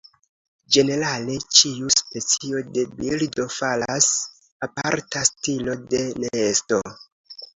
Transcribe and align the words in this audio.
Ĝenerale, 0.75 1.33
ĉiu 1.57 1.89
specio 1.95 2.63
de 2.77 2.85
birdo 3.01 3.45
faras 3.57 4.09
aparta 4.69 5.23
stilo 5.31 5.75
de 5.95 6.01
nesto. 6.25 6.81